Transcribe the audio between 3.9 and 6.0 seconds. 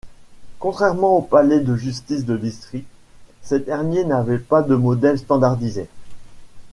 n'avait pas de modèle standardisé.